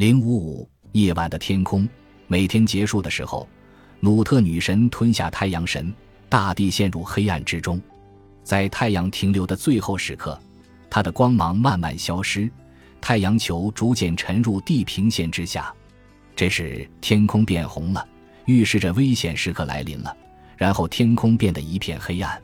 [0.00, 1.86] 零五五夜晚的天空，
[2.26, 3.46] 每天结束的时候，
[4.00, 5.92] 努特女神吞下太阳神，
[6.26, 7.78] 大地陷入黑暗之中。
[8.42, 10.40] 在太阳停留的最后时刻，
[10.88, 12.50] 它的光芒慢慢消失，
[12.98, 15.70] 太阳球逐渐沉入地平线之下。
[16.34, 18.08] 这时天空变红了，
[18.46, 20.16] 预示着危险时刻来临了。
[20.56, 22.40] 然后天空变得一片黑暗。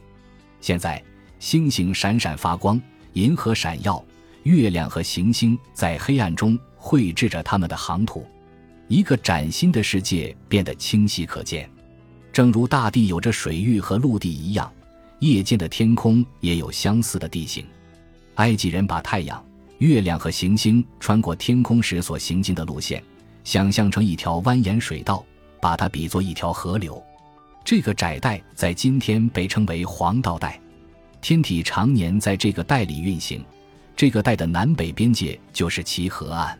[0.60, 1.02] 现在
[1.38, 2.78] 星星闪闪发光，
[3.14, 4.04] 银河闪耀，
[4.42, 8.24] 月亮和行星在黑暗中绘制着他们的航图。
[8.86, 11.68] 一个崭新的世界变得清晰可见。
[12.32, 14.72] 正如大地有着水域和陆地一样，
[15.18, 17.66] 夜间的天空也有相似的地形。
[18.36, 19.44] 埃及人把太阳、
[19.78, 23.02] 月亮和行星穿过天空时所行进的路线。
[23.42, 25.24] 想象成一条蜿蜒水道，
[25.60, 27.02] 把它比作一条河流。
[27.64, 30.60] 这个窄带在今天被称为黄道带，
[31.20, 33.44] 天体常年在这个带里运行。
[33.96, 36.56] 这个带的南北边界就是其河岸。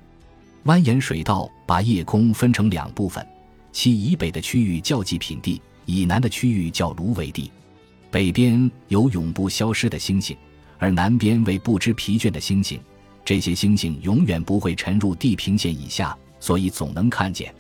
[0.67, 3.25] 蜿蜒水道把夜空分成两部分，
[3.71, 7.53] 其以北的区域叫祭品地，以南的区域叫芦苇地。
[8.11, 10.37] 北边有永不消失的星星，
[10.77, 12.81] 而南边为不知疲倦的星星。
[13.25, 16.17] 这些星星永远不会沉入地平线以下。
[16.41, 17.55] 所以总能看见，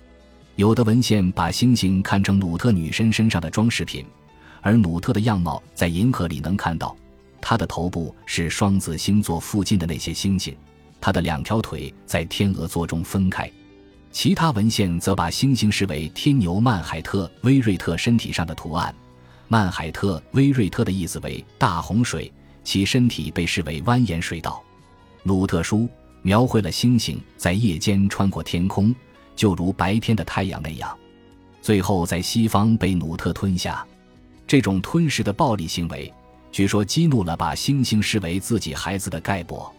[0.57, 4.05] 有的文献把星星看成努特女神身上的装饰品，
[4.61, 6.95] 而努特的样貌在银河里能看到，
[7.41, 10.55] 她的头部是双子星座附近的那些星星，
[11.07, 13.49] 他的两条腿在天鹅座中分开。
[14.11, 18.93] 其他文献则把星星视为天牛曼海特威瑞特身体上的图案。
[19.47, 22.33] 曼海特威瑞特的意思为大洪水，
[22.65, 24.61] 其身体被视为蜿蜒水道。
[25.23, 25.89] 努特书。
[26.23, 28.93] 描绘了星星在夜间穿过天空，
[29.37, 30.99] 就如白天的太阳那样，
[31.63, 33.87] 最后在西方被努特吞下。
[34.45, 36.13] 这种吞噬的暴力行为，
[36.51, 39.73] 据说激怒了把星星视为自己孩子的盖博。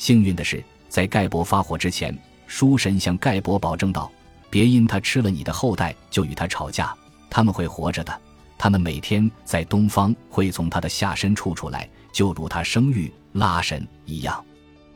[0.00, 4.10] 幸运的是，在盖博发火之前，书神向盖博保证道
[4.48, 6.96] ：“别因他吃了你的后代就与他吵架，
[7.28, 8.20] 他们会活着的。
[8.56, 14.42] 他们每天在东方会从他的下身处出来，就如他生育拉神一样。”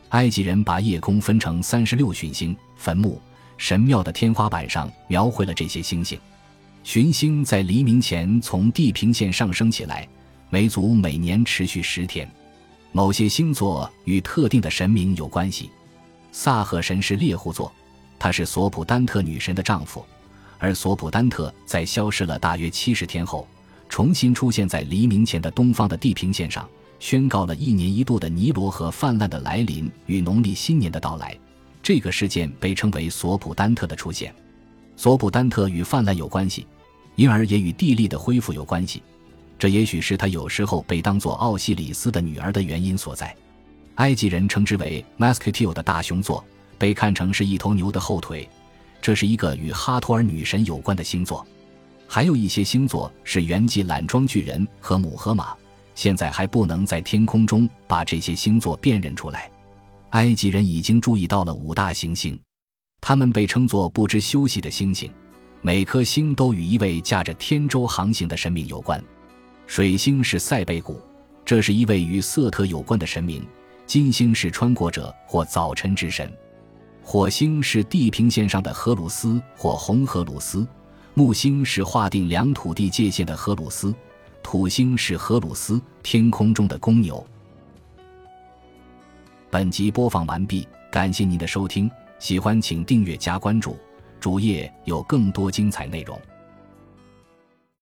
[0.09, 3.21] 埃及人把夜空分成三十六群星，坟墓、
[3.59, 6.19] 神庙的天花板上描绘了这些星星。
[6.83, 10.09] 群星在黎明前从地平线上升起来，
[10.49, 12.27] 每组每年持续十天。
[12.97, 15.69] 某些星座与特定的神明有关系。
[16.31, 17.73] 萨赫神是猎户座，
[18.21, 20.07] 他是索普丹特女神的丈夫，
[20.59, 23.49] 而索普丹特在消失了大约七十天后，
[23.89, 26.69] 重新出现在黎明前的东方的地平线上。
[27.01, 31.37] 宣告了一年一度的尼罗河泛滥的来临与农历新年的到来，
[31.83, 34.33] 这个事件被称为索普丹特的出现。
[34.97, 36.65] 索普丹特与泛滥有关系，
[37.17, 39.03] 因而也与地利的恢复有关系。
[39.65, 43.35] 这也许是他有时候被当作奥西里斯的女儿的原因所在。
[43.95, 46.45] 埃及人称之为 m a s k t i l 的大熊座，
[46.77, 48.47] 被看成是一头牛的后腿，
[49.01, 51.47] 这是一个与哈托尔女神有关的星座。
[52.07, 55.57] 还有一些星座是原籍懒装巨人和母河马。
[55.95, 59.51] 现在还不能在天空中把这些星座辨认出来。
[60.11, 62.39] 埃及人已经注意到了五大行星，
[63.01, 65.11] 它们被称作不知休息的星星。
[65.63, 69.03] 每颗星都与一位驾着天舟航行的神明有关。
[69.67, 71.01] 水星是塞贝古，
[71.45, 73.45] 这是一位与色特有关的神明。
[73.87, 76.31] 金星是穿过者或早晨之神。
[77.03, 80.67] 火星是地平线上的荷鲁斯或红荷鲁斯。
[81.13, 83.95] 木星是划定两土地界限的荷鲁斯。
[84.43, 87.25] 土星是荷鲁斯，天空中的公牛。
[89.51, 93.77] 本集播放完毕，感谢您的收听，喜欢请订阅加关注，
[94.19, 96.21] 主页有更多精彩内容。